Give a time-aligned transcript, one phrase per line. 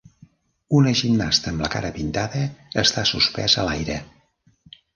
[0.77, 2.43] Una gimnasta amb la cara pintada
[2.85, 4.03] està suspesa a l'aire.